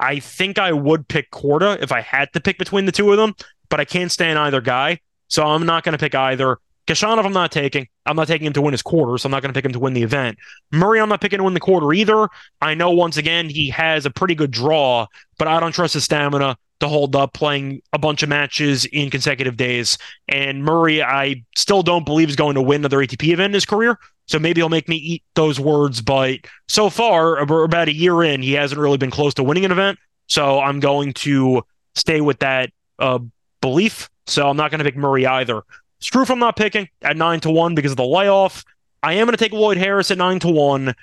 [0.01, 3.19] I think I would pick Korda if I had to pick between the two of
[3.19, 3.35] them,
[3.69, 5.01] but I can't stand either guy.
[5.29, 6.59] So I'm not going to pick either.
[6.87, 7.87] Khachanov, I'm not taking.
[8.07, 9.73] I'm not taking him to win his quarter, so I'm not going to pick him
[9.73, 10.39] to win the event.
[10.73, 12.29] Murray, I'm not picking to win the quarter either.
[12.61, 15.07] I know once again he has a pretty good draw,
[15.39, 19.11] but I don't trust his stamina to hold up playing a bunch of matches in
[19.11, 19.99] consecutive days.
[20.29, 23.67] And Murray, I still don't believe is going to win another ATP event in his
[23.67, 23.99] career.
[24.27, 26.01] So maybe he'll make me eat those words.
[26.01, 29.73] But so far, about a year in, he hasn't really been close to winning an
[29.73, 29.99] event.
[30.27, 31.63] So I'm going to
[31.95, 33.19] stay with that uh,
[33.61, 34.09] belief.
[34.27, 35.63] So I'm not going to pick Murray either.
[36.01, 38.65] Struff, I'm not picking at nine to one because of the layoff.
[39.03, 40.95] I am going to take Lloyd Harris at nine to one.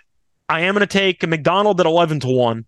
[0.50, 2.66] I am going to take McDonald at eleven to one.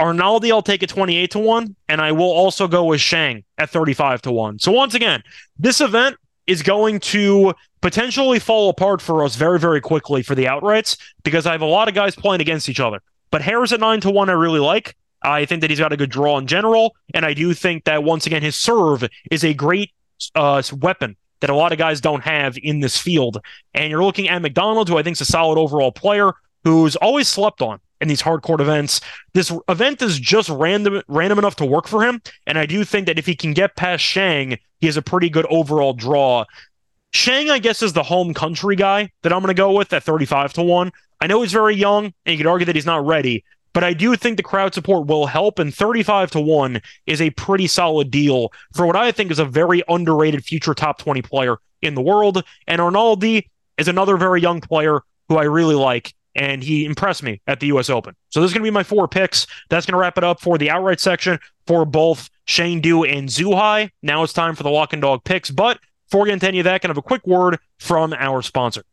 [0.00, 3.68] Arnaldi, I'll take at 28 to 1, and I will also go with Shang at
[3.68, 4.58] 35 to 1.
[4.58, 5.22] So, once again,
[5.58, 6.16] this event
[6.46, 11.46] is going to potentially fall apart for us very, very quickly for the outrights because
[11.46, 13.02] I have a lot of guys playing against each other.
[13.30, 14.96] But Harris at 9 to 1, I really like.
[15.22, 18.02] I think that he's got a good draw in general, and I do think that
[18.02, 19.92] once again, his serve is a great
[20.34, 23.38] uh, weapon that a lot of guys don't have in this field.
[23.74, 26.32] And you're looking at McDonald, who I think is a solid overall player,
[26.64, 29.00] who's always slept on in these hard court events.
[29.34, 33.06] This event is just random random enough to work for him, and I do think
[33.06, 36.44] that if he can get past Shang, he has a pretty good overall draw.
[37.12, 40.04] Shang, I guess, is the home country guy that I'm going to go with at
[40.04, 40.92] 35 to 1.
[41.20, 43.92] I know he's very young, and you could argue that he's not ready, but I
[43.92, 48.10] do think the crowd support will help, and 35 to 1 is a pretty solid
[48.10, 52.02] deal for what I think is a very underrated future top 20 player in the
[52.02, 52.42] world.
[52.66, 53.48] And Arnaldi
[53.78, 57.66] is another very young player who I really like and he impressed me at the
[57.68, 57.90] U.S.
[57.90, 58.14] Open.
[58.28, 59.46] So this is going to be my four picks.
[59.68, 63.90] That's going to wrap it up for the outright section for both Chengdu and Zhuhai.
[64.02, 65.50] Now it's time for the lock and dog picks.
[65.50, 68.42] But before we get into any of that, I have a quick word from our
[68.42, 68.84] sponsor.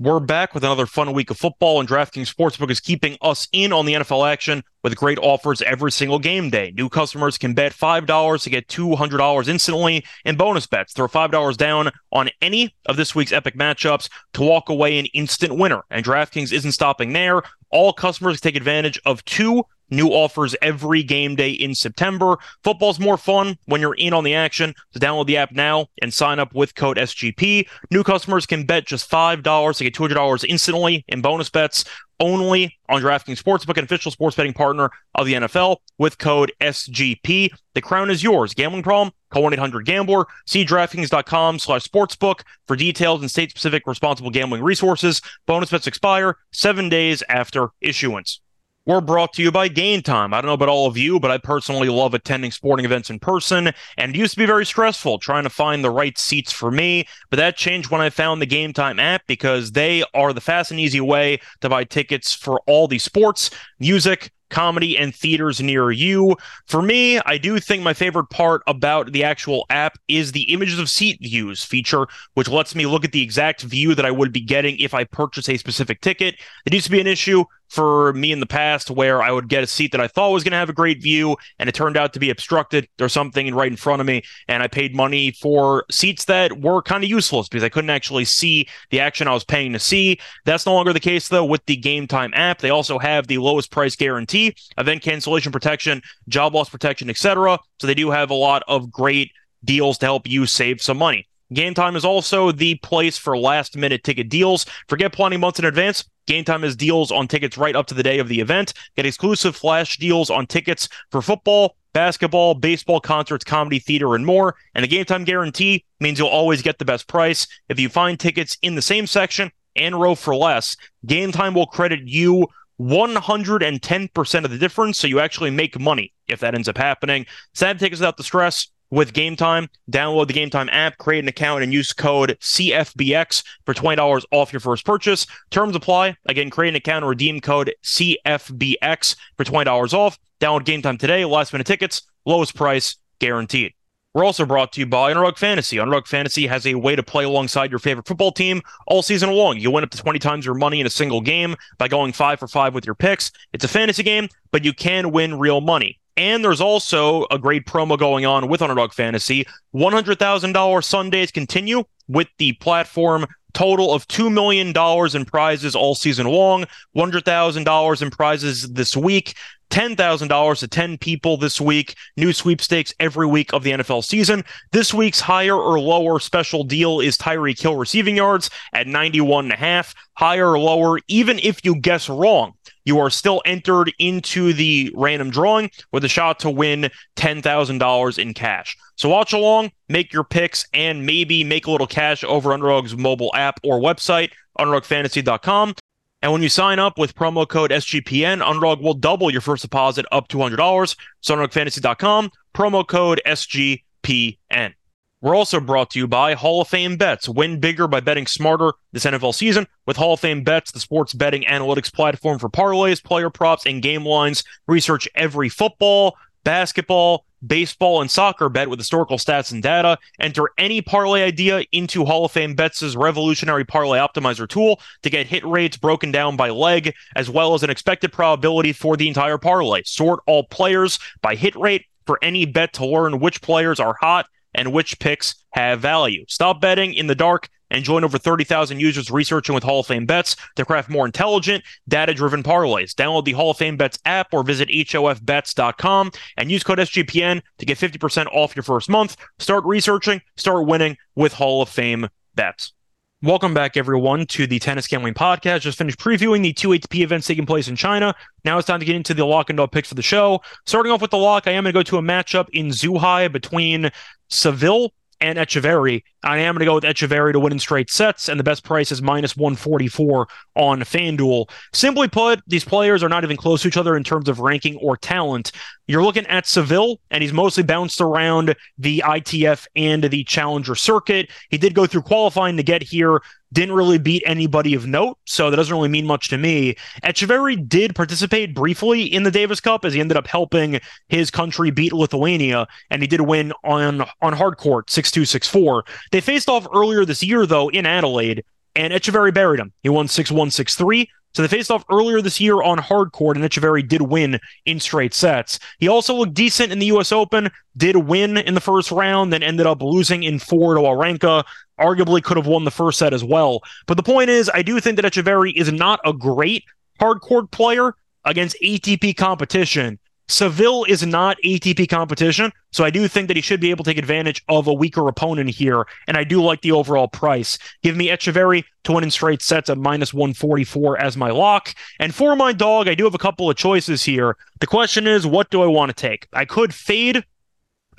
[0.00, 3.72] We're back with another fun week of football, and DraftKings Sportsbook is keeping us in
[3.72, 6.72] on the NFL action with great offers every single game day.
[6.76, 10.92] New customers can bet $5 to get $200 instantly in bonus bets.
[10.92, 15.56] Throw $5 down on any of this week's epic matchups to walk away an instant
[15.58, 15.82] winner.
[15.90, 17.42] And DraftKings isn't stopping there.
[17.70, 22.36] All customers take advantage of two New offers every game day in September.
[22.64, 24.74] Football's more fun when you're in on the action.
[24.92, 27.68] So download the app now and sign up with code SGP.
[27.90, 31.84] New customers can bet just $5 to get $200 instantly in bonus bets
[32.20, 37.50] only on DraftKings Sportsbook, an official sports betting partner of the NFL, with code SGP.
[37.74, 38.54] The crown is yours.
[38.54, 39.12] Gambling problem?
[39.30, 40.26] Call 1-800-GAMBLER.
[40.46, 45.20] See DraftKings.com slash sportsbook for details and state-specific responsible gambling resources.
[45.46, 48.40] Bonus bets expire seven days after issuance.
[48.88, 50.32] We're brought to you by Gametime.
[50.32, 53.18] I don't know about all of you, but I personally love attending sporting events in
[53.18, 56.70] person, and it used to be very stressful trying to find the right seats for
[56.70, 57.06] me.
[57.28, 60.80] But that changed when I found the Gametime app because they are the fast and
[60.80, 66.34] easy way to buy tickets for all the sports, music, comedy and theaters near you.
[66.66, 70.78] For me, I do think my favorite part about the actual app is the images
[70.78, 74.32] of seat views feature, which lets me look at the exact view that I would
[74.32, 76.36] be getting if I purchase a specific ticket.
[76.64, 79.62] It used to be an issue for me in the past where I would get
[79.62, 81.96] a seat that I thought was going to have a great view and it turned
[81.96, 82.88] out to be obstructed.
[82.96, 86.82] There's something right in front of me and I paid money for seats that were
[86.82, 90.18] kind of useless because I couldn't actually see the action I was paying to see.
[90.44, 92.58] That's no longer the case though with the Gametime app.
[92.58, 97.58] They also have the lowest price guarantee event cancellation protection, job loss protection, etc.
[97.80, 99.32] So they do have a lot of great
[99.64, 101.26] deals to help you save some money.
[101.54, 104.66] Gametime is also the place for last minute ticket deals.
[104.88, 106.04] Forget planning months in advance.
[106.28, 108.74] Gametime has deals on tickets right up to the day of the event.
[108.96, 114.54] Get exclusive flash deals on tickets for football, basketball, baseball, concerts, comedy, theater, and more.
[114.74, 117.48] And the Gametime guarantee means you'll always get the best price.
[117.68, 120.76] If you find tickets in the same section and row for less,
[121.06, 122.46] Gametime will credit you
[122.78, 124.98] 110% of the difference.
[124.98, 127.26] So you actually make money if that ends up happening.
[127.54, 129.68] Sad tickets without the stress with Gametime.
[129.90, 134.60] Download the Gametime app, create an account, and use code CFBX for $20 off your
[134.60, 135.26] first purchase.
[135.50, 136.16] Terms apply.
[136.26, 140.18] Again, create an account and redeem code CFBX for $20 off.
[140.40, 141.24] Download Gametime today.
[141.24, 143.72] Last minute tickets, lowest price guaranteed.
[144.14, 145.78] We're also brought to you by Underdog Fantasy.
[145.78, 149.58] Underdog Fantasy has a way to play alongside your favorite football team all season long.
[149.58, 152.40] You win up to 20 times your money in a single game by going five
[152.40, 153.30] for five with your picks.
[153.52, 156.00] It's a fantasy game, but you can win real money.
[156.18, 159.46] And there's also a great promo going on with Underdog Fantasy.
[159.72, 164.68] $100,000 Sundays continue with the platform total of $2 million
[165.16, 166.64] in prizes all season long,
[166.96, 169.34] $100,000 in prizes this week.
[169.70, 171.94] $10,000 to 10 people this week.
[172.16, 174.44] New sweepstakes every week of the NFL season.
[174.72, 179.52] This week's higher or lower special deal is Tyreek Hill receiving yards at 91 and
[179.52, 179.94] a half.
[180.14, 182.54] Higher or lower, even if you guess wrong,
[182.84, 188.34] you are still entered into the random drawing with a shot to win $10,000 in
[188.34, 188.76] cash.
[188.96, 193.30] So watch along, make your picks, and maybe make a little cash over Underdog's mobile
[193.34, 195.74] app or website, underdogfantasy.com.
[196.20, 200.04] And when you sign up with promo code SGPN, Underdog will double your first deposit
[200.10, 200.96] up to $100.
[201.20, 204.74] So UnderdogFantasy.com, promo code SGPN.
[205.20, 207.28] We're also brought to you by Hall of Fame Bets.
[207.28, 211.12] Win bigger by betting smarter this NFL season with Hall of Fame Bets, the sports
[211.12, 214.44] betting analytics platform for parlays, player props, and game lines.
[214.68, 219.98] Research every football, basketball, baseball, and soccer bet with historical stats and data.
[220.20, 225.26] Enter any parlay idea into Hall of Fame Bets' revolutionary parlay optimizer tool to get
[225.26, 229.38] hit rates broken down by leg, as well as an expected probability for the entire
[229.38, 229.82] parlay.
[229.84, 234.26] Sort all players by hit rate for any bet to learn which players are hot
[234.54, 236.24] and which picks have value.
[236.28, 240.06] Stop betting in the dark and join over 30,000 users researching with Hall of Fame
[240.06, 242.94] bets to craft more intelligent, data driven parlays.
[242.94, 247.66] Download the Hall of Fame bets app or visit HOFBets.com and use code SGPN to
[247.66, 249.16] get 50% off your first month.
[249.38, 252.72] Start researching, start winning with Hall of Fame bets.
[253.20, 255.62] Welcome back, everyone, to the Tennis Gambling Podcast.
[255.62, 258.14] Just finished previewing the two ATP events taking place in China.
[258.44, 260.40] Now it's time to get into the lock and dog picks for the show.
[260.66, 263.32] Starting off with the lock, I am going to go to a matchup in Zhuhai
[263.32, 263.90] between
[264.28, 268.28] Seville and Etcheverry I am going to go with Etcheverry to win in straight sets,
[268.28, 271.48] and the best price is minus 144 on FanDuel.
[271.72, 274.76] Simply put, these players are not even close to each other in terms of ranking
[274.78, 275.52] or talent.
[275.86, 281.30] You're looking at Seville, and he's mostly bounced around the ITF and the Challenger circuit.
[281.50, 283.20] He did go through qualifying to get here,
[283.52, 286.76] didn't really beat anybody of note, so that doesn't really mean much to me.
[287.02, 291.70] Etcheverry did participate briefly in the Davis Cup as he ended up helping his country
[291.70, 295.82] beat Lithuania, and he did win on on hard court 6-2, 6-4.
[296.10, 298.44] They faced off earlier this year, though, in Adelaide,
[298.74, 299.72] and Etcheverry buried him.
[299.82, 301.08] He won 6-1, 6-3.
[301.34, 304.80] So they faced off earlier this year on hard court, and Etcheverry did win in
[304.80, 305.58] straight sets.
[305.78, 307.12] He also looked decent in the U.S.
[307.12, 311.44] Open, did win in the first round, then ended up losing in four to Wawrinka.
[311.78, 313.60] Arguably could have won the first set as well.
[313.86, 316.64] But the point is, I do think that Etcheverry is not a great
[316.98, 317.94] hard court player
[318.24, 319.98] against ATP competition.
[320.28, 323.90] Seville is not ATP competition, so I do think that he should be able to
[323.90, 327.58] take advantage of a weaker opponent here, and I do like the overall price.
[327.82, 331.74] Give me Etcheverry to win in straight sets at minus 144 as my lock.
[331.98, 334.36] And for my dog, I do have a couple of choices here.
[334.60, 336.28] The question is, what do I want to take?
[336.34, 337.24] I could fade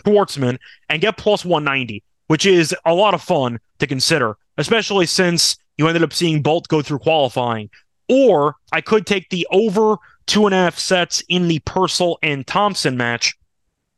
[0.05, 5.57] Schwartzman and get plus 190, which is a lot of fun to consider, especially since
[5.77, 7.69] you ended up seeing Bolt go through qualifying.
[8.07, 9.97] Or I could take the over
[10.29, 13.35] two and a half sets in the Purcell and Thompson match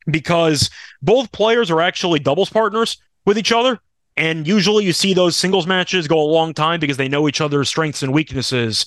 [0.08, 0.70] because
[1.02, 3.80] both players are actually doubles partners with each other.
[4.16, 7.42] And usually you see those singles matches go a long time because they know each
[7.42, 8.86] other's strengths and weaknesses.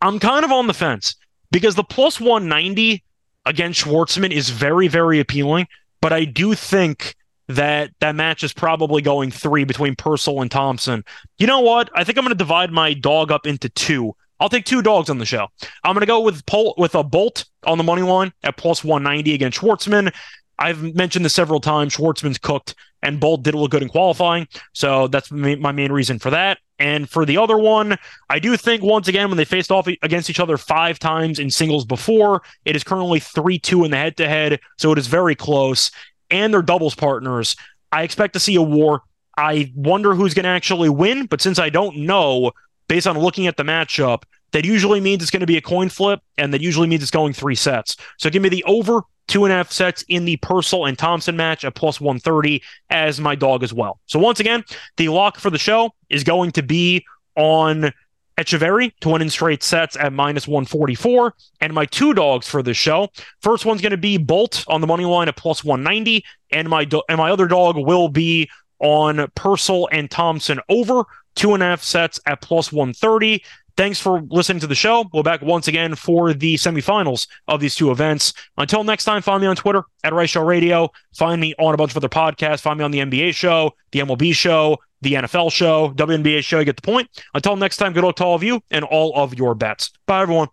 [0.00, 1.14] I'm kind of on the fence
[1.50, 3.04] because the plus 190
[3.44, 5.66] against Schwartzman is very, very appealing.
[6.00, 7.16] But I do think
[7.48, 11.04] that that match is probably going three between Purcell and Thompson.
[11.38, 11.90] You know what?
[11.94, 14.14] I think I'm going to divide my dog up into two.
[14.40, 15.48] I'll take two dogs on the show.
[15.84, 18.84] I'm going to go with Pol- with a Bolt on the money line at plus
[18.84, 20.12] 190 against Schwartzman.
[20.58, 21.94] I've mentioned this several times.
[21.94, 24.48] Schwartzman's cooked, and Bolt did look good in qualifying.
[24.72, 26.58] So that's my main reason for that.
[26.78, 27.96] And for the other one,
[28.30, 31.50] I do think once again, when they faced off against each other five times in
[31.50, 34.60] singles before, it is currently 3 2 in the head to head.
[34.78, 35.90] So it is very close.
[36.30, 37.56] And they're doubles partners.
[37.90, 39.02] I expect to see a war.
[39.36, 41.26] I wonder who's going to actually win.
[41.26, 42.52] But since I don't know,
[42.88, 44.22] based on looking at the matchup,
[44.52, 47.10] that usually means it's going to be a coin flip, and that usually means it's
[47.10, 47.96] going three sets.
[48.18, 51.36] So give me the over two and a half sets in the Purcell and Thompson
[51.36, 54.00] match at plus 130 as my dog as well.
[54.06, 54.64] So once again,
[54.96, 57.04] the lock for the show is going to be
[57.36, 57.92] on
[58.38, 61.34] Etcheverry to win in straight sets at minus 144.
[61.60, 63.08] And my two dogs for this show.
[63.42, 66.24] First one's going to be Bolt on the money line at plus 190.
[66.50, 71.04] And my do- and my other dog will be on Purcell and Thompson over
[71.38, 73.42] two and a half sets at plus 130.
[73.76, 75.08] Thanks for listening to the show.
[75.12, 78.32] We're back once again for the semifinals of these two events.
[78.56, 80.90] Until next time, find me on Twitter at Rice Show Radio.
[81.14, 82.60] Find me on a bunch of other podcasts.
[82.60, 86.58] Find me on the NBA show, the MLB show, the NFL show, WNBA show.
[86.58, 87.08] You get the point.
[87.34, 89.92] Until next time, good luck to all of you and all of your bets.
[90.06, 90.48] Bye, everyone.